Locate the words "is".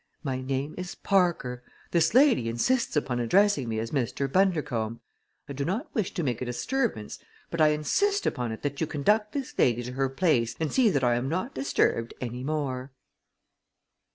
0.79-0.95